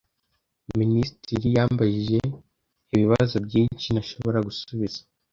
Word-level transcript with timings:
Minisitiri 0.79 1.47
yambajije 1.55 2.19
ibibazo 2.93 3.35
byinshi 3.45 3.85
ntashobora 3.91 4.37
gusubiza. 4.47 4.99